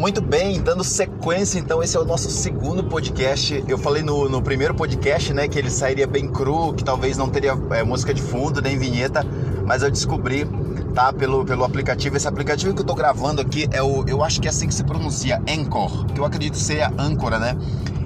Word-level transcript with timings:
Muito 0.00 0.22
bem, 0.22 0.58
dando 0.62 0.82
sequência, 0.82 1.58
então 1.58 1.82
esse 1.82 1.94
é 1.94 2.00
o 2.00 2.06
nosso 2.06 2.30
segundo 2.30 2.82
podcast. 2.82 3.62
Eu 3.68 3.76
falei 3.76 4.02
no, 4.02 4.30
no 4.30 4.40
primeiro 4.40 4.74
podcast, 4.74 5.30
né, 5.34 5.46
que 5.46 5.58
ele 5.58 5.68
sairia 5.68 6.06
bem 6.06 6.26
cru, 6.26 6.72
que 6.72 6.82
talvez 6.82 7.18
não 7.18 7.28
teria 7.28 7.52
é, 7.72 7.82
música 7.82 8.14
de 8.14 8.22
fundo 8.22 8.62
nem 8.62 8.78
vinheta, 8.78 9.22
mas 9.66 9.82
eu 9.82 9.90
descobri, 9.90 10.46
tá, 10.94 11.12
pelo, 11.12 11.44
pelo 11.44 11.64
aplicativo. 11.64 12.16
Esse 12.16 12.26
aplicativo 12.26 12.72
que 12.72 12.80
eu 12.80 12.86
tô 12.86 12.94
gravando 12.94 13.42
aqui 13.42 13.68
é 13.70 13.82
o, 13.82 14.02
eu 14.08 14.24
acho 14.24 14.40
que 14.40 14.48
é 14.48 14.50
assim 14.50 14.66
que 14.66 14.74
se 14.74 14.84
pronuncia, 14.84 15.38
Anchor, 15.46 16.06
que 16.06 16.18
eu 16.18 16.24
acredito 16.24 16.56
ser 16.56 16.80
a 16.80 16.90
âncora, 16.98 17.38
né? 17.38 17.54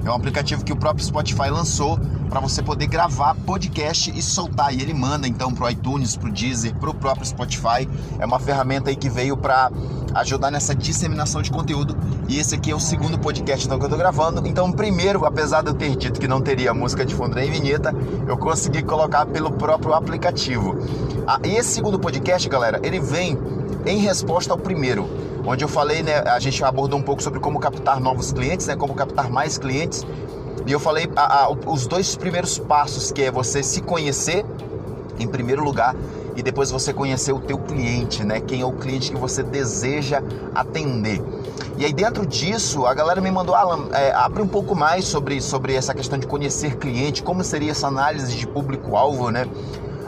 É 0.04 0.10
um 0.10 0.14
aplicativo 0.14 0.62
que 0.62 0.72
o 0.72 0.76
próprio 0.76 1.04
Spotify 1.04 1.48
lançou 1.50 1.98
para 2.28 2.38
você 2.38 2.62
poder 2.62 2.86
gravar 2.86 3.34
podcast 3.46 4.12
e 4.14 4.20
soltar. 4.20 4.74
E 4.74 4.82
ele 4.82 4.92
manda 4.92 5.26
então 5.26 5.52
pro 5.52 5.68
iTunes, 5.70 6.14
pro 6.14 6.30
Deezer, 6.30 6.74
pro 6.74 6.92
próprio 6.92 7.24
Spotify. 7.24 7.88
É 8.18 8.26
uma 8.26 8.38
ferramenta 8.38 8.90
aí 8.90 8.96
que 8.96 9.08
veio 9.08 9.36
para 9.36 9.70
ajudar 10.14 10.50
nessa 10.50 10.74
disseminação 10.74 11.40
de 11.40 11.50
conteúdo. 11.50 11.96
E 12.28 12.38
esse 12.38 12.54
aqui 12.54 12.70
é 12.70 12.74
o 12.74 12.80
segundo 12.80 13.18
podcast 13.18 13.66
então, 13.66 13.78
que 13.78 13.86
eu 13.86 13.88
tô 13.88 13.96
gravando. 13.96 14.46
Então, 14.46 14.70
primeiro, 14.70 15.24
apesar 15.24 15.62
de 15.62 15.70
eu 15.70 15.74
ter 15.74 15.96
dito 15.96 16.20
que 16.20 16.28
não 16.28 16.40
teria 16.40 16.74
música 16.74 17.04
de 17.04 17.14
fundo 17.14 17.34
nem 17.34 17.50
vinheta, 17.50 17.94
eu 18.28 18.36
consegui 18.36 18.82
colocar 18.82 19.24
pelo 19.26 19.52
próprio 19.52 19.94
aplicativo. 19.94 20.76
Ah, 21.26 21.40
e 21.42 21.56
esse 21.56 21.74
segundo 21.74 21.98
podcast, 21.98 22.46
galera, 22.48 22.78
ele 22.82 23.00
vem 23.00 23.38
em 23.86 23.98
resposta 23.98 24.52
ao 24.52 24.58
primeiro 24.58 25.08
onde 25.46 25.64
eu 25.64 25.68
falei, 25.68 26.02
né, 26.02 26.18
a 26.20 26.38
gente 26.38 26.62
abordou 26.64 26.98
um 26.98 27.02
pouco 27.02 27.22
sobre 27.22 27.40
como 27.40 27.58
captar 27.58 28.00
novos 28.00 28.32
clientes, 28.32 28.66
né, 28.66 28.76
como 28.76 28.94
captar 28.94 29.30
mais 29.30 29.58
clientes. 29.58 30.06
E 30.66 30.72
eu 30.72 30.80
falei 30.80 31.08
a, 31.14 31.44
a, 31.44 31.50
os 31.50 31.86
dois 31.86 32.16
primeiros 32.16 32.58
passos, 32.58 33.12
que 33.12 33.22
é 33.22 33.30
você 33.30 33.62
se 33.62 33.82
conhecer 33.82 34.44
em 35.18 35.26
primeiro 35.26 35.62
lugar 35.62 35.94
e 36.36 36.42
depois 36.42 36.70
você 36.70 36.92
conhecer 36.92 37.32
o 37.32 37.40
teu 37.40 37.58
cliente, 37.58 38.24
né? 38.24 38.40
Quem 38.40 38.62
é 38.62 38.66
o 38.66 38.72
cliente 38.72 39.12
que 39.12 39.16
você 39.16 39.42
deseja 39.42 40.22
atender. 40.54 41.22
E 41.76 41.84
aí 41.84 41.92
dentro 41.92 42.26
disso, 42.26 42.86
a 42.86 42.94
galera 42.94 43.20
me 43.20 43.30
mandou, 43.30 43.54
Alan, 43.54 43.88
é, 43.92 44.12
abre 44.12 44.42
um 44.42 44.48
pouco 44.48 44.74
mais 44.74 45.04
sobre, 45.04 45.40
sobre 45.40 45.74
essa 45.74 45.94
questão 45.94 46.18
de 46.18 46.26
conhecer 46.26 46.76
cliente, 46.76 47.22
como 47.22 47.44
seria 47.44 47.70
essa 47.70 47.86
análise 47.86 48.36
de 48.36 48.46
público-alvo, 48.46 49.30
né? 49.30 49.46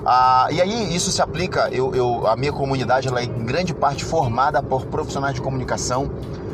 Ah, 0.09 0.47
e 0.53 0.63
aí 0.63 0.95
isso 0.95 1.11
se 1.11 1.21
aplica, 1.21 1.69
eu, 1.73 1.93
eu, 1.93 2.29
a 2.29 2.37
minha 2.37 2.53
comunidade 2.53 3.09
ela 3.09 3.21
é 3.21 3.25
em 3.25 3.45
grande 3.45 3.75
parte 3.75 4.05
formada 4.05 4.63
por 4.63 4.87
profissionais 4.87 5.35
de 5.35 5.41
comunicação, 5.41 6.09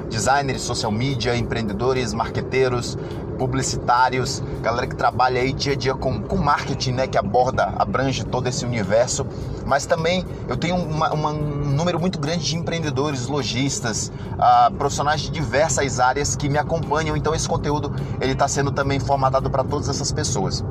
designers, 0.09 0.63
social 0.63 0.91
media, 0.91 1.37
empreendedores, 1.37 2.15
marqueteiros, 2.15 2.97
publicitários, 3.37 4.43
galera 4.63 4.87
que 4.87 4.97
trabalha 4.97 5.43
aí 5.43 5.53
dia 5.53 5.75
a 5.75 5.77
dia 5.77 5.95
com, 5.95 6.23
com 6.23 6.39
marketing, 6.39 6.93
né, 6.93 7.07
que 7.07 7.19
aborda, 7.19 7.75
abrange 7.77 8.25
todo 8.25 8.47
esse 8.47 8.65
universo. 8.65 9.27
Mas 9.67 9.85
também 9.85 10.25
eu 10.49 10.57
tenho 10.57 10.77
uma, 10.77 11.13
uma, 11.13 11.31
um 11.33 11.75
número 11.75 12.01
muito 12.01 12.19
grande 12.19 12.47
de 12.47 12.57
empreendedores, 12.57 13.27
lojistas, 13.27 14.11
uh, 14.33 14.73
profissionais 14.79 15.21
de 15.21 15.31
diversas 15.31 16.01
áreas 16.01 16.35
que 16.35 16.49
me 16.49 16.57
acompanham. 16.57 17.15
Então 17.15 17.35
esse 17.35 17.47
conteúdo 17.47 17.93
ele 18.19 18.33
está 18.33 18.49
sendo 18.49 18.73
também 18.73 18.99
formatado 18.99 19.51
para 19.51 19.63
todas 19.63 19.91
essas 19.91 20.11
pessoas. 20.11 20.65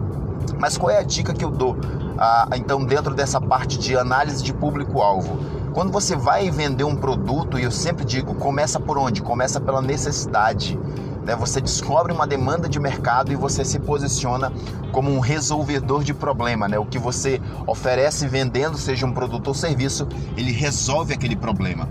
Mas 0.57 0.77
qual 0.77 0.89
é 0.89 0.97
a 0.97 1.03
dica 1.03 1.31
que 1.31 1.45
eu 1.45 1.51
dou? 1.51 1.77
Ah, 2.17 2.49
então, 2.55 2.83
dentro 2.83 3.13
dessa 3.13 3.39
parte 3.39 3.77
de 3.77 3.97
análise 3.97 4.43
de 4.43 4.53
público-alvo, 4.53 5.39
quando 5.73 5.91
você 5.91 6.15
vai 6.15 6.49
vender 6.51 6.83
um 6.83 6.95
produto, 6.95 7.57
e 7.57 7.63
eu 7.63 7.71
sempre 7.71 8.03
digo, 8.03 8.35
começa 8.35 8.79
por 8.79 8.97
onde? 8.97 9.21
Começa 9.21 9.59
pela 9.59 9.81
necessidade. 9.81 10.77
Né? 11.25 11.35
Você 11.35 11.61
descobre 11.61 12.11
uma 12.11 12.27
demanda 12.27 12.67
de 12.67 12.79
mercado 12.79 13.31
e 13.31 13.35
você 13.35 13.63
se 13.63 13.79
posiciona 13.79 14.51
como 14.91 15.11
um 15.11 15.19
resolvedor 15.19 16.03
de 16.03 16.13
problema. 16.13 16.67
Né? 16.67 16.77
O 16.77 16.85
que 16.85 16.99
você 16.99 17.41
oferece 17.65 18.27
vendendo, 18.27 18.77
seja 18.77 19.05
um 19.05 19.13
produto 19.13 19.47
ou 19.47 19.53
serviço, 19.53 20.07
ele 20.35 20.51
resolve 20.51 21.13
aquele 21.13 21.35
problema. 21.35 21.87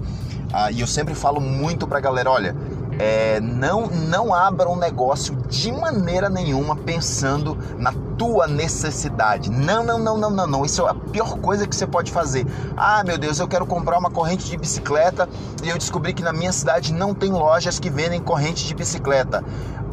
Ah, 0.53 0.71
e 0.71 0.81
eu 0.81 0.87
sempre 0.87 1.15
falo 1.15 1.41
muito 1.41 1.87
para 1.87 1.99
a 1.99 2.01
galera: 2.01 2.31
olha, 2.31 2.57
é, 3.01 3.41
não, 3.41 3.87
não 3.87 4.35
abra 4.35 4.69
um 4.69 4.77
negócio 4.77 5.35
de 5.49 5.73
maneira 5.73 6.29
nenhuma 6.29 6.77
pensando 6.77 7.57
na 7.79 7.95
tua 8.19 8.47
necessidade. 8.47 9.51
Não, 9.51 9.83
não, 9.83 9.99
não, 9.99 10.19
não, 10.19 10.31
não, 10.31 10.47
não. 10.47 10.65
Isso 10.67 10.87
é 10.87 10.91
a 10.91 10.95
pior 10.95 11.39
coisa 11.39 11.67
que 11.67 11.75
você 11.75 11.87
pode 11.87 12.13
fazer. 12.13 12.47
Ah, 12.77 13.03
meu 13.03 13.17
Deus, 13.17 13.39
eu 13.39 13.49
quero 13.49 13.65
comprar 13.65 13.99
uma 13.99 14.11
corrente 14.11 14.45
de 14.45 14.55
bicicleta 14.55 15.27
e 15.65 15.71
eu 15.71 15.79
descobri 15.79 16.13
que 16.13 16.23
na 16.23 16.31
minha 16.31 16.53
cidade 16.53 16.93
não 16.93 17.15
tem 17.15 17.33
lojas 17.33 17.79
que 17.79 17.89
vendem 17.89 18.21
corrente 18.21 18.67
de 18.67 18.75
bicicleta. 18.75 19.43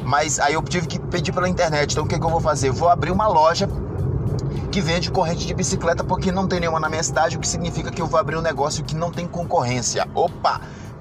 Mas 0.03 0.37
aí 0.37 0.55
eu 0.55 0.61
tive 0.61 0.85
que 0.85 0.99
pedir 0.99 1.31
pela 1.31 1.47
internet. 1.47 1.93
Então 1.93 2.03
o 2.03 2.07
que, 2.07 2.19
que 2.19 2.25
eu 2.25 2.29
vou 2.29 2.41
fazer? 2.41 2.71
Vou 2.71 2.89
abrir 2.89 3.11
uma 3.11 3.29
loja 3.29 3.69
que 4.69 4.81
vende 4.81 5.09
corrente 5.09 5.47
de 5.47 5.53
bicicleta 5.53 6.03
porque 6.03 6.29
não 6.29 6.45
tem 6.45 6.59
nenhuma 6.59 6.81
na 6.81 6.89
minha 6.89 7.01
cidade, 7.01 7.37
o 7.37 7.39
que 7.39 7.47
significa 7.47 7.89
que 7.89 8.01
eu 8.01 8.05
vou 8.05 8.19
abrir 8.19 8.35
um 8.35 8.41
negócio 8.41 8.83
que 8.83 8.97
não 8.97 9.11
tem 9.11 9.25
concorrência. 9.25 10.05
Opa! 10.13 10.59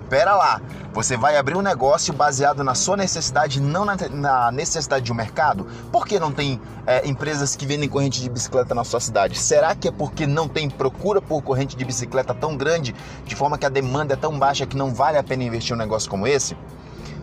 Pera 0.09 0.37
lá, 0.37 0.61
você 0.93 1.17
vai 1.17 1.37
abrir 1.37 1.57
um 1.57 1.63
negócio 1.63 2.15
baseado 2.15 2.63
na 2.63 2.77
sua 2.77 2.97
necessidade, 2.97 3.61
não 3.61 3.85
na, 3.85 3.97
na 4.09 4.53
necessidade 4.53 5.05
de 5.05 5.11
um 5.11 5.15
mercado? 5.17 5.67
Por 5.91 6.07
que 6.07 6.21
não 6.21 6.31
tem 6.31 6.61
é, 6.87 7.07
empresas 7.09 7.57
que 7.57 7.67
vendem 7.67 7.89
corrente 7.89 8.23
de 8.23 8.31
bicicleta 8.31 8.73
na 8.73 8.85
sua 8.85 9.01
cidade? 9.01 9.37
Será 9.37 9.75
que 9.75 9.89
é 9.89 9.91
porque 9.91 10.25
não 10.25 10.49
tem 10.49 10.71
procura 10.71 11.21
por 11.21 11.43
corrente 11.43 11.77
de 11.77 11.85
bicicleta 11.85 12.33
tão 12.33 12.57
grande, 12.57 12.95
de 13.25 13.35
forma 13.35 13.59
que 13.59 13.67
a 13.67 13.69
demanda 13.69 14.15
é 14.15 14.17
tão 14.17 14.39
baixa 14.39 14.65
que 14.65 14.77
não 14.77 14.95
vale 14.95 15.19
a 15.19 15.25
pena 15.25 15.43
investir 15.43 15.75
um 15.75 15.79
negócio 15.79 16.09
como 16.09 16.25
esse? 16.25 16.57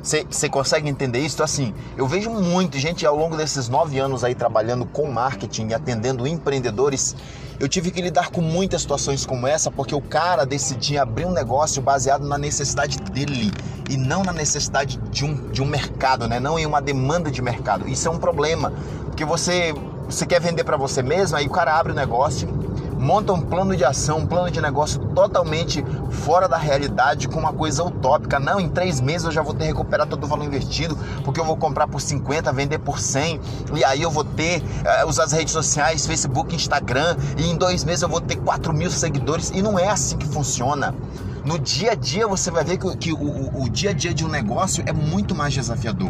Você 0.01 0.49
consegue 0.49 0.89
entender 0.89 1.19
isso? 1.19 1.35
Então, 1.35 1.45
assim, 1.45 1.73
eu 1.95 2.05
vejo 2.05 2.29
muito 2.29 2.77
gente 2.77 3.05
ao 3.05 3.15
longo 3.15 3.37
desses 3.37 3.69
nove 3.69 3.99
anos 3.99 4.23
aí 4.23 4.35
trabalhando 4.35 4.85
com 4.85 5.09
marketing 5.09 5.67
e 5.69 5.73
atendendo 5.73 6.27
empreendedores. 6.27 7.15
Eu 7.59 7.69
tive 7.69 7.89
que 7.91 8.01
lidar 8.01 8.29
com 8.29 8.41
muitas 8.41 8.81
situações 8.81 9.25
como 9.25 9.47
essa 9.47 9.71
porque 9.71 9.95
o 9.95 10.01
cara 10.01 10.45
decidia 10.45 11.03
abrir 11.03 11.25
um 11.25 11.31
negócio 11.31 11.81
baseado 11.81 12.27
na 12.27 12.37
necessidade 12.37 12.97
dele 12.97 13.51
e 13.89 13.95
não 13.95 14.23
na 14.23 14.33
necessidade 14.33 14.97
de 15.09 15.23
um, 15.23 15.49
de 15.49 15.61
um 15.61 15.65
mercado, 15.65 16.27
né? 16.27 16.39
não 16.39 16.59
em 16.59 16.65
uma 16.65 16.81
demanda 16.81 17.31
de 17.31 17.41
mercado. 17.41 17.87
Isso 17.87 18.07
é 18.07 18.11
um 18.11 18.19
problema, 18.19 18.73
porque 19.05 19.23
você, 19.23 19.73
você 20.05 20.25
quer 20.25 20.41
vender 20.41 20.63
para 20.63 20.75
você 20.75 21.01
mesmo, 21.01 21.37
aí 21.37 21.47
o 21.47 21.51
cara 21.51 21.77
abre 21.77 21.93
o 21.93 21.95
negócio 21.95 22.72
monta 23.03 23.33
um 23.33 23.41
plano 23.41 23.75
de 23.75 23.83
ação, 23.83 24.19
um 24.19 24.25
plano 24.25 24.49
de 24.49 24.61
negócio 24.61 24.99
totalmente 25.07 25.83
fora 26.09 26.47
da 26.47 26.57
realidade, 26.57 27.27
com 27.27 27.37
uma 27.37 27.51
coisa 27.51 27.83
utópica. 27.83 28.39
Não, 28.39 28.61
em 28.61 28.69
três 28.69 29.01
meses 29.01 29.25
eu 29.25 29.31
já 29.31 29.41
vou 29.41 29.53
ter 29.53 29.65
recuperado 29.65 30.09
todo 30.09 30.23
o 30.23 30.27
valor 30.27 30.45
investido, 30.45 30.97
porque 31.23 31.39
eu 31.39 31.43
vou 31.43 31.57
comprar 31.57 31.85
por 31.85 31.99
50, 31.99 32.51
vender 32.53 32.79
por 32.79 32.99
100, 32.99 33.41
e 33.75 33.83
aí 33.83 34.01
eu 34.01 34.09
vou 34.09 34.23
ter, 34.23 34.61
uh, 34.61 35.07
usar 35.07 35.25
as 35.25 35.33
redes 35.33 35.51
sociais, 35.51 36.07
Facebook, 36.07 36.55
Instagram, 36.55 37.17
e 37.37 37.45
em 37.49 37.57
dois 37.57 37.83
meses 37.83 38.03
eu 38.03 38.09
vou 38.09 38.21
ter 38.21 38.37
4 38.37 38.73
mil 38.73 38.89
seguidores, 38.89 39.51
e 39.53 39.61
não 39.61 39.77
é 39.77 39.89
assim 39.89 40.17
que 40.17 40.25
funciona. 40.25 40.95
No 41.43 41.59
dia 41.59 41.91
a 41.91 41.95
dia 41.95 42.25
você 42.25 42.49
vai 42.49 42.63
ver 42.63 42.77
que, 42.77 42.95
que 42.95 43.11
o, 43.11 43.17
o, 43.17 43.63
o 43.63 43.69
dia 43.69 43.89
a 43.89 43.93
dia 43.93 44.13
de 44.13 44.23
um 44.23 44.29
negócio 44.29 44.81
é 44.87 44.93
muito 44.93 45.35
mais 45.35 45.53
desafiador. 45.53 46.09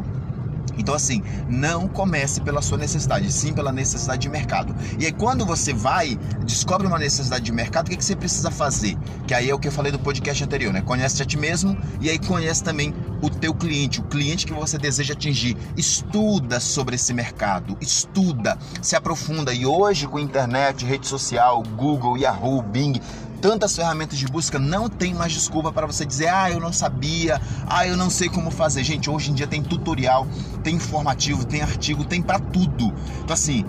Então, 0.77 0.93
assim, 0.93 1.23
não 1.47 1.87
comece 1.87 2.41
pela 2.41 2.61
sua 2.61 2.77
necessidade, 2.77 3.31
sim 3.31 3.53
pela 3.53 3.71
necessidade 3.71 4.21
de 4.21 4.29
mercado. 4.29 4.75
E 4.99 5.05
aí, 5.05 5.11
quando 5.11 5.45
você 5.45 5.73
vai, 5.73 6.17
descobre 6.45 6.87
uma 6.87 6.99
necessidade 6.99 7.43
de 7.43 7.51
mercado, 7.51 7.87
o 7.87 7.89
que, 7.89 7.97
que 7.97 8.05
você 8.05 8.15
precisa 8.15 8.51
fazer? 8.51 8.97
Que 9.27 9.33
aí 9.33 9.49
é 9.49 9.53
o 9.53 9.59
que 9.59 9.67
eu 9.67 9.71
falei 9.71 9.91
do 9.91 9.99
podcast 9.99 10.43
anterior, 10.43 10.73
né? 10.73 10.81
Conhece 10.81 11.21
a 11.21 11.25
ti 11.25 11.37
mesmo 11.37 11.77
e 12.01 12.09
aí 12.09 12.19
conhece 12.19 12.63
também 12.63 12.93
o 13.21 13.29
teu 13.29 13.53
cliente, 13.53 14.01
o 14.01 14.03
cliente 14.03 14.45
que 14.45 14.53
você 14.53 14.77
deseja 14.77 15.13
atingir. 15.13 15.55
Estuda 15.77 16.59
sobre 16.59 16.95
esse 16.95 17.13
mercado, 17.13 17.77
estuda, 17.79 18.57
se 18.81 18.95
aprofunda. 18.95 19.53
E 19.53 19.65
hoje, 19.65 20.07
com 20.07 20.19
internet, 20.19 20.85
rede 20.85 21.07
social, 21.07 21.63
Google, 21.75 22.17
Yahoo, 22.17 22.61
Bing, 22.61 22.99
tantas 23.43 23.75
ferramentas 23.75 24.17
de 24.17 24.25
busca, 24.25 24.57
não 24.57 24.87
tem 24.87 25.13
mais 25.13 25.33
desculpa 25.33 25.69
para 25.69 25.85
você 25.85 26.05
dizer, 26.05 26.29
ah, 26.29 26.49
eu 26.49 26.61
não 26.61 26.71
sabia, 26.71 27.41
ah, 27.67 27.85
eu 27.85 27.97
não 27.97 28.09
sei 28.09 28.29
como 28.29 28.49
fazer. 28.49 28.85
Gente, 28.85 29.09
hoje 29.09 29.31
em 29.31 29.33
dia 29.33 29.45
tem 29.45 29.61
tutorial, 29.61 30.25
tem 30.63 30.75
informativo, 30.75 31.43
tem 31.43 31.61
artigo, 31.61 32.05
tem 32.05 32.21
para 32.21 32.39
tudo. 32.39 32.93
Então, 33.21 33.33
assim, 33.33 33.65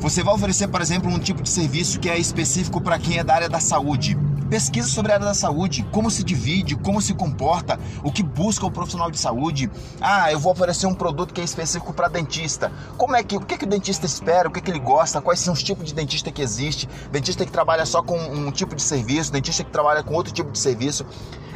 você 0.00 0.22
vai 0.22 0.34
oferecer, 0.34 0.68
por 0.68 0.80
exemplo, 0.80 1.10
um 1.10 1.18
tipo 1.18 1.42
de 1.42 1.50
serviço 1.50 2.00
que 2.00 2.08
é 2.08 2.16
específico 2.16 2.80
para 2.80 2.98
quem 2.98 3.18
é 3.18 3.24
da 3.24 3.34
área 3.34 3.50
da 3.50 3.60
saúde. 3.60 4.16
Pesquisa 4.48 4.88
sobre 4.88 5.12
a 5.12 5.16
área 5.16 5.26
da 5.26 5.34
saúde, 5.34 5.86
como 5.92 6.10
se 6.10 6.24
divide, 6.24 6.74
como 6.74 7.02
se 7.02 7.12
comporta, 7.12 7.78
o 8.02 8.10
que 8.10 8.22
busca 8.22 8.64
o 8.64 8.70
profissional 8.70 9.10
de 9.10 9.18
saúde. 9.18 9.70
Ah, 10.00 10.32
eu 10.32 10.38
vou 10.38 10.50
oferecer 10.50 10.86
um 10.86 10.94
produto 10.94 11.34
que 11.34 11.40
é 11.42 11.44
específico 11.44 11.92
para 11.92 12.08
dentista. 12.08 12.72
Como 12.96 13.14
é 13.14 13.22
que, 13.22 13.36
o 13.36 13.40
que, 13.40 13.58
que 13.58 13.64
o 13.66 13.68
dentista 13.68 14.06
espera, 14.06 14.48
o 14.48 14.50
que, 14.50 14.62
que 14.62 14.70
ele 14.70 14.78
gosta, 14.78 15.20
quais 15.20 15.40
são 15.40 15.52
os 15.52 15.62
tipos 15.62 15.84
de 15.84 15.94
dentista 15.94 16.32
que 16.32 16.40
existe? 16.40 16.88
Dentista 17.12 17.44
que 17.44 17.52
trabalha 17.52 17.84
só 17.84 18.02
com 18.02 18.18
um 18.18 18.50
tipo 18.50 18.74
de 18.74 18.80
serviço, 18.80 19.30
dentista 19.30 19.62
que 19.62 19.70
trabalha 19.70 20.02
com 20.02 20.14
outro 20.14 20.32
tipo 20.32 20.50
de 20.50 20.58
serviço. 20.58 21.04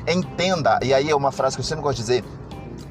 Entenda, 0.06 0.78
e 0.82 0.92
aí 0.92 1.08
é 1.08 1.16
uma 1.16 1.32
frase 1.32 1.56
que 1.56 1.60
eu 1.60 1.64
sempre 1.64 1.82
gosto 1.82 1.98
de 1.98 2.02
dizer, 2.02 2.24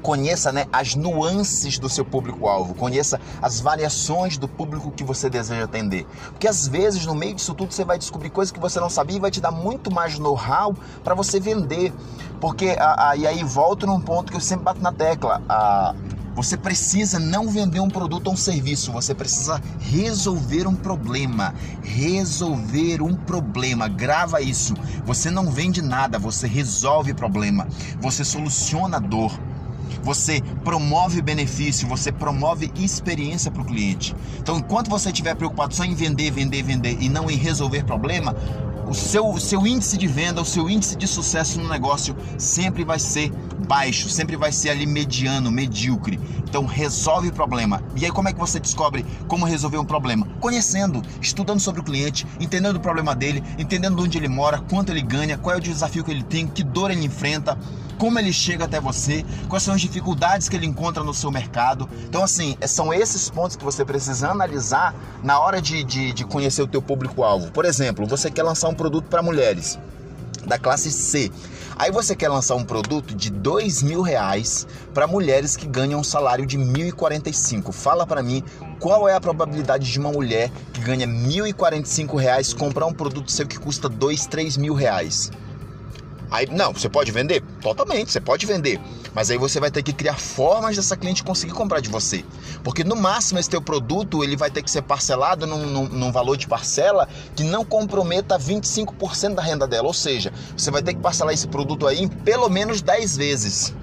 conheça 0.02 0.52
né, 0.52 0.66
as 0.72 0.94
nuances 0.94 1.78
do 1.78 1.88
seu 1.88 2.04
público-alvo, 2.04 2.74
conheça 2.74 3.20
as 3.40 3.60
variações 3.60 4.36
do 4.36 4.48
público 4.48 4.90
que 4.90 5.04
você 5.04 5.30
deseja 5.30 5.64
atender. 5.64 6.06
Porque 6.30 6.48
às 6.48 6.66
vezes, 6.66 7.06
no 7.06 7.14
meio 7.14 7.34
disso 7.34 7.54
tudo, 7.54 7.72
você 7.72 7.84
vai 7.84 7.98
descobrir 7.98 8.30
coisas 8.30 8.50
que 8.50 8.60
você 8.60 8.80
não 8.80 8.90
sabia 8.90 9.16
e 9.16 9.20
vai 9.20 9.30
te 9.30 9.40
dar 9.40 9.52
muito 9.52 9.90
mais 9.90 10.18
know-how 10.18 10.74
para 11.04 11.14
você 11.14 11.38
vender. 11.38 11.92
Porque, 12.40 12.76
a, 12.78 13.10
a, 13.10 13.16
e 13.16 13.26
aí 13.26 13.44
volto 13.44 13.86
num 13.86 14.00
ponto 14.00 14.32
que 14.32 14.36
eu 14.36 14.40
sempre 14.40 14.64
bato 14.64 14.82
na 14.82 14.92
tecla. 14.92 15.40
A, 15.48 15.94
você 16.34 16.56
precisa 16.56 17.18
não 17.18 17.48
vender 17.48 17.80
um 17.80 17.88
produto 17.88 18.28
ou 18.28 18.32
um 18.32 18.36
serviço, 18.36 18.90
você 18.90 19.14
precisa 19.14 19.60
resolver 19.78 20.66
um 20.66 20.74
problema. 20.74 21.54
Resolver 21.82 23.02
um 23.02 23.14
problema. 23.14 23.86
Grava 23.86 24.40
isso. 24.40 24.74
Você 25.04 25.30
não 25.30 25.50
vende 25.50 25.82
nada, 25.82 26.18
você 26.18 26.46
resolve 26.46 27.12
problema. 27.12 27.68
Você 28.00 28.24
soluciona 28.24 28.98
dor. 28.98 29.38
Você 30.02 30.42
promove 30.64 31.20
benefício, 31.20 31.88
você 31.88 32.12
promove 32.12 32.70
experiência 32.76 33.50
para 33.50 33.62
o 33.62 33.64
cliente. 33.64 34.14
Então, 34.38 34.58
enquanto 34.58 34.88
você 34.88 35.10
estiver 35.10 35.34
preocupado 35.34 35.74
só 35.74 35.84
em 35.84 35.94
vender, 35.94 36.30
vender, 36.30 36.62
vender 36.62 36.96
e 37.00 37.08
não 37.08 37.30
em 37.30 37.36
resolver 37.36 37.84
problema, 37.84 38.34
o 38.92 38.94
seu, 38.94 39.38
seu 39.38 39.66
índice 39.66 39.96
de 39.96 40.06
venda, 40.06 40.42
o 40.42 40.44
seu 40.44 40.68
índice 40.68 40.94
de 40.96 41.06
sucesso 41.06 41.58
no 41.58 41.66
negócio 41.66 42.14
sempre 42.36 42.84
vai 42.84 42.98
ser 42.98 43.32
baixo, 43.66 44.10
sempre 44.10 44.36
vai 44.36 44.52
ser 44.52 44.68
ali 44.68 44.84
mediano, 44.84 45.50
medíocre. 45.50 46.20
Então 46.46 46.66
resolve 46.66 47.28
o 47.28 47.32
problema. 47.32 47.82
E 47.96 48.04
aí 48.04 48.10
como 48.10 48.28
é 48.28 48.34
que 48.34 48.38
você 48.38 48.60
descobre 48.60 49.06
como 49.26 49.46
resolver 49.46 49.78
um 49.78 49.84
problema? 49.86 50.28
Conhecendo, 50.40 51.00
estudando 51.22 51.58
sobre 51.58 51.80
o 51.80 51.84
cliente, 51.84 52.26
entendendo 52.38 52.76
o 52.76 52.80
problema 52.80 53.14
dele, 53.14 53.42
entendendo 53.58 53.98
onde 54.02 54.18
ele 54.18 54.28
mora, 54.28 54.60
quanto 54.60 54.92
ele 54.92 55.00
ganha, 55.00 55.38
qual 55.38 55.54
é 55.54 55.58
o 55.58 55.62
desafio 55.62 56.04
que 56.04 56.10
ele 56.10 56.22
tem, 56.22 56.46
que 56.46 56.62
dor 56.62 56.90
ele 56.90 57.06
enfrenta, 57.06 57.56
como 58.02 58.18
ele 58.18 58.32
chega 58.32 58.64
até 58.64 58.80
você, 58.80 59.24
quais 59.48 59.62
são 59.62 59.74
as 59.74 59.80
dificuldades 59.80 60.48
que 60.48 60.56
ele 60.56 60.66
encontra 60.66 61.04
no 61.04 61.14
seu 61.14 61.30
mercado. 61.30 61.88
Então, 62.04 62.24
assim, 62.24 62.56
são 62.66 62.92
esses 62.92 63.30
pontos 63.30 63.54
que 63.54 63.64
você 63.64 63.84
precisa 63.84 64.28
analisar 64.28 64.92
na 65.22 65.38
hora 65.38 65.62
de, 65.62 65.84
de, 65.84 66.12
de 66.12 66.24
conhecer 66.24 66.62
o 66.62 66.66
teu 66.66 66.82
público-alvo. 66.82 67.52
Por 67.52 67.64
exemplo, 67.64 68.04
você 68.04 68.28
quer 68.28 68.42
lançar 68.42 68.68
um 68.68 68.74
produto 68.82 69.04
para 69.04 69.22
mulheres 69.22 69.78
da 70.44 70.58
classe 70.58 70.90
C. 70.90 71.30
Aí 71.76 71.92
você 71.92 72.16
quer 72.16 72.28
lançar 72.28 72.56
um 72.56 72.64
produto 72.64 73.14
de 73.14 73.30
dois 73.30 73.80
mil 73.80 74.02
reais 74.02 74.66
para 74.92 75.06
mulheres 75.06 75.56
que 75.56 75.68
ganham 75.68 76.00
um 76.00 76.04
salário 76.04 76.44
de 76.44 76.58
1.045. 76.58 77.70
Fala 77.70 78.04
para 78.04 78.24
mim 78.24 78.42
qual 78.80 79.08
é 79.08 79.14
a 79.14 79.20
probabilidade 79.20 79.88
de 79.88 80.00
uma 80.00 80.10
mulher 80.10 80.50
que 80.72 80.80
ganha 80.80 81.06
1.045 81.06 82.18
reais 82.18 82.52
comprar 82.52 82.86
um 82.86 82.92
produto 82.92 83.30
seu 83.30 83.46
que 83.46 83.56
custa 83.56 83.88
dois, 83.88 84.26
três 84.26 84.56
mil 84.56 84.74
reais. 84.74 85.30
Aí, 86.32 86.46
não, 86.50 86.72
você 86.72 86.88
pode 86.88 87.12
vender? 87.12 87.42
Totalmente, 87.60 88.10
você 88.10 88.18
pode 88.18 88.46
vender. 88.46 88.80
Mas 89.12 89.30
aí 89.30 89.36
você 89.36 89.60
vai 89.60 89.70
ter 89.70 89.82
que 89.82 89.92
criar 89.92 90.14
formas 90.14 90.74
dessa 90.74 90.96
cliente 90.96 91.22
conseguir 91.22 91.52
comprar 91.52 91.80
de 91.80 91.90
você. 91.90 92.24
Porque 92.64 92.82
no 92.82 92.96
máximo 92.96 93.38
esse 93.38 93.50
teu 93.50 93.60
produto 93.60 94.24
ele 94.24 94.34
vai 94.34 94.50
ter 94.50 94.62
que 94.62 94.70
ser 94.70 94.80
parcelado 94.80 95.46
num, 95.46 95.66
num, 95.66 95.88
num 95.90 96.10
valor 96.10 96.38
de 96.38 96.48
parcela 96.48 97.06
que 97.36 97.44
não 97.44 97.66
comprometa 97.66 98.38
25% 98.38 99.34
da 99.34 99.42
renda 99.42 99.66
dela. 99.66 99.86
Ou 99.86 99.92
seja, 99.92 100.32
você 100.56 100.70
vai 100.70 100.82
ter 100.82 100.94
que 100.94 101.00
parcelar 101.00 101.34
esse 101.34 101.46
produto 101.46 101.86
aí 101.86 102.00
em 102.00 102.08
pelo 102.08 102.48
menos 102.48 102.80
10 102.80 103.14
vezes. 103.18 103.74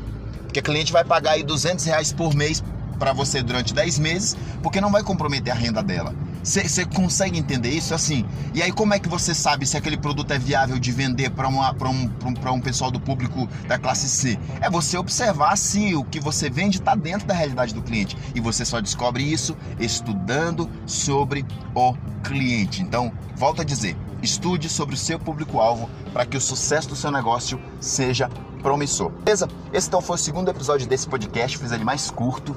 Porque 0.42 0.60
a 0.60 0.64
cliente 0.64 0.92
vai 0.92 1.06
pagar 1.06 1.34
aí 1.34 1.44
200 1.44 1.86
reais 1.86 2.12
por 2.12 2.34
mês 2.34 2.64
para 2.98 3.14
você 3.14 3.44
durante 3.44 3.76
10 3.76 4.00
meses, 4.00 4.36
porque 4.64 4.82
não 4.82 4.92
vai 4.92 5.04
comprometer 5.04 5.54
a 5.54 5.56
renda 5.56 5.84
dela. 5.84 6.16
Você 6.44 6.86
consegue 6.86 7.38
entender 7.38 7.70
isso 7.70 7.94
assim? 7.94 8.26
E 8.54 8.62
aí, 8.62 8.72
como 8.72 8.94
é 8.94 9.00
que 9.00 9.10
você 9.10 9.34
sabe 9.34 9.66
se 9.66 9.78
aquele 9.78 9.98
produto 9.98 10.32
é 10.32 10.40
viável 10.40 10.80
de 10.80 10.92
vender 10.92 11.30
para 11.32 11.48
um, 11.50 11.60
um, 11.60 12.54
um 12.54 12.62
pessoal 12.62 12.90
do 12.90 13.00
público 13.00 13.48
da 13.68 13.78
classe 13.78 14.08
C? 14.08 14.40
É 14.62 14.70
você 14.70 14.98
observar 14.98 15.58
se 15.58 15.96
o 15.96 16.04
que 16.04 16.20
você 16.20 16.50
vende 16.50 16.78
está 16.78 16.96
dentro 16.96 17.28
da 17.28 17.34
realidade 17.34 17.74
do 17.74 17.82
cliente. 17.82 18.18
E 18.34 18.40
você 18.40 18.64
só 18.64 18.80
descobre 18.80 19.24
isso 19.24 19.56
estudando 19.80 20.70
sobre 20.86 21.46
o 21.76 21.94
cliente. 22.24 22.82
Então, 22.82 23.12
volto 23.36 23.62
a 23.62 23.66
dizer: 23.66 23.98
estude 24.22 24.70
sobre 24.70 24.96
o 24.96 24.98
seu 24.98 25.20
público-alvo 25.20 25.90
para 26.14 26.26
que 26.26 26.38
o 26.38 26.42
sucesso 26.42 26.90
do 26.90 26.96
seu 26.96 27.12
negócio 27.12 27.60
seja 27.80 28.30
promissor. 28.62 29.12
Beleza? 29.12 29.48
Esse 29.74 29.88
então 29.88 30.02
foi 30.02 30.16
o 30.16 30.20
segundo 30.20 30.50
episódio 30.50 30.88
desse 30.88 31.08
podcast. 31.08 31.58
Fiz 31.58 31.72
ele 31.72 31.84
mais 31.84 32.12
curto 32.12 32.56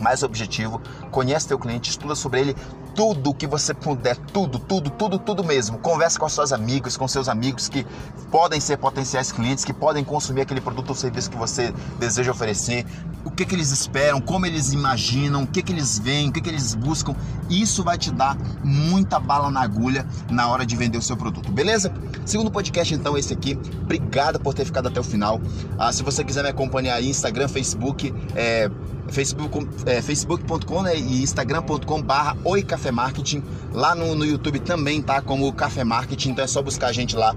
mais 0.00 0.22
objetivo, 0.22 0.80
conhece 1.10 1.48
teu 1.48 1.58
cliente, 1.58 1.90
estuda 1.90 2.14
sobre 2.14 2.40
ele 2.40 2.56
tudo 2.98 3.32
que 3.32 3.46
você 3.46 3.72
puder, 3.72 4.16
tudo, 4.16 4.58
tudo, 4.58 4.90
tudo, 4.90 5.20
tudo 5.20 5.44
mesmo. 5.44 5.78
Converse 5.78 6.18
com 6.18 6.28
seus 6.28 6.52
amigos, 6.52 6.96
com 6.96 7.06
seus 7.06 7.28
amigos 7.28 7.68
que 7.68 7.86
podem 8.28 8.58
ser 8.58 8.76
potenciais 8.76 9.30
clientes, 9.30 9.64
que 9.64 9.72
podem 9.72 10.02
consumir 10.02 10.40
aquele 10.40 10.60
produto 10.60 10.88
ou 10.88 10.94
serviço 10.96 11.30
que 11.30 11.36
você 11.36 11.72
deseja 12.00 12.32
oferecer. 12.32 12.84
O 13.24 13.30
que, 13.30 13.44
que 13.44 13.54
eles 13.54 13.70
esperam, 13.70 14.20
como 14.20 14.46
eles 14.46 14.72
imaginam, 14.72 15.44
o 15.44 15.46
que, 15.46 15.62
que 15.62 15.72
eles 15.72 15.96
veem, 15.96 16.28
o 16.28 16.32
que, 16.32 16.40
que 16.40 16.48
eles 16.48 16.74
buscam. 16.74 17.14
Isso 17.48 17.84
vai 17.84 17.96
te 17.96 18.10
dar 18.10 18.36
muita 18.64 19.20
bala 19.20 19.48
na 19.48 19.60
agulha 19.60 20.04
na 20.28 20.48
hora 20.48 20.66
de 20.66 20.74
vender 20.74 20.98
o 20.98 21.02
seu 21.02 21.16
produto, 21.16 21.52
beleza? 21.52 21.92
Segundo 22.26 22.50
podcast, 22.50 22.92
então, 22.92 23.16
esse 23.16 23.32
aqui. 23.32 23.56
Obrigado 23.82 24.40
por 24.40 24.54
ter 24.54 24.64
ficado 24.64 24.88
até 24.88 24.98
o 24.98 25.04
final. 25.04 25.40
Ah, 25.78 25.92
se 25.92 26.02
você 26.02 26.24
quiser 26.24 26.42
me 26.42 26.48
acompanhar 26.48 26.96
aí, 26.96 27.08
Instagram, 27.08 27.46
Facebook, 27.46 28.12
é, 28.34 28.68
Facebook, 29.10 29.66
é, 29.86 30.00
facebook.com 30.02 30.82
né, 30.82 30.96
e 30.96 31.22
instagram.com 31.22 32.02
barra 32.02 32.36
Oi 32.44 32.62
Café 32.62 32.90
Marketing. 32.90 33.42
Lá 33.72 33.94
no, 33.94 34.14
no 34.14 34.24
YouTube 34.24 34.58
também 34.60 35.02
tá 35.02 35.20
como 35.20 35.52
Café 35.52 35.84
Marketing, 35.84 36.30
então 36.30 36.44
é 36.44 36.48
só 36.48 36.62
buscar 36.62 36.88
a 36.88 36.92
gente 36.92 37.16
lá 37.16 37.34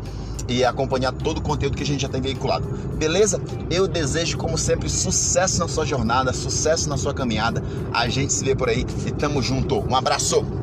e 0.47 0.65
acompanhar 0.65 1.11
todo 1.11 1.37
o 1.37 1.41
conteúdo 1.41 1.77
que 1.77 1.83
a 1.83 1.85
gente 1.85 2.01
já 2.01 2.09
tem 2.09 2.21
veiculado. 2.21 2.67
Beleza? 2.97 3.41
Eu 3.69 3.87
desejo, 3.87 4.37
como 4.37 4.57
sempre, 4.57 4.89
sucesso 4.89 5.59
na 5.59 5.67
sua 5.67 5.85
jornada, 5.85 6.33
sucesso 6.33 6.89
na 6.89 6.97
sua 6.97 7.13
caminhada. 7.13 7.63
A 7.93 8.07
gente 8.09 8.33
se 8.33 8.43
vê 8.43 8.55
por 8.55 8.69
aí 8.69 8.85
e 9.05 9.11
tamo 9.11 9.41
junto. 9.41 9.79
Um 9.79 9.95
abraço! 9.95 10.60